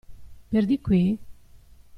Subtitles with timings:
[0.53, 1.01] Per di qui?